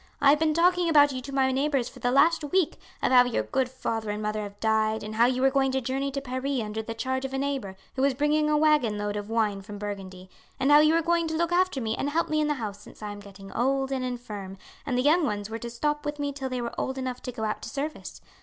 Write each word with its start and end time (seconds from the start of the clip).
"I 0.19 0.31
have 0.31 0.39
been 0.39 0.55
talking 0.55 0.89
about 0.89 1.11
you 1.11 1.21
to 1.21 1.31
my 1.31 1.51
neighbours 1.51 1.87
for 1.87 1.99
the 1.99 2.09
last 2.09 2.43
week, 2.45 2.79
of 3.03 3.11
how 3.11 3.23
your 3.25 3.43
good 3.43 3.69
father 3.69 4.09
and 4.09 4.19
mother 4.19 4.41
have 4.41 4.59
died, 4.59 5.03
and 5.03 5.13
how 5.13 5.27
you 5.27 5.43
were 5.43 5.51
going 5.51 5.71
to 5.73 5.79
journey 5.79 6.09
to 6.09 6.19
Paris 6.21 6.59
under 6.59 6.81
the 6.81 6.95
charge 6.95 7.23
of 7.23 7.35
a 7.35 7.37
neighbour, 7.37 7.75
who 7.95 8.01
was 8.01 8.15
bringing 8.15 8.49
a 8.49 8.57
waggon 8.57 8.97
load 8.97 9.15
of 9.15 9.29
wine 9.29 9.61
from 9.61 9.77
Burgundy, 9.77 10.27
and 10.59 10.71
how 10.71 10.79
you 10.79 10.95
were 10.95 11.03
going 11.03 11.27
to 11.27 11.37
look 11.37 11.51
after 11.51 11.79
me 11.79 11.95
and 11.95 12.09
help 12.09 12.29
me 12.29 12.41
in 12.41 12.47
the 12.47 12.55
house 12.55 12.79
since 12.81 13.03
I 13.03 13.11
am 13.11 13.19
getting 13.19 13.51
old 13.51 13.91
and 13.91 14.03
infirm, 14.03 14.57
and 14.87 14.97
the 14.97 15.03
young 15.03 15.23
ones 15.23 15.51
were 15.51 15.59
to 15.59 15.69
stop 15.69 16.03
with 16.03 16.17
me 16.17 16.31
till 16.33 16.49
they 16.49 16.61
were 16.61 16.73
old 16.79 16.97
enough 16.97 17.21
to 17.21 17.31
go 17.31 17.43
out 17.43 17.61
to 17.61 17.69
service. 17.69 18.21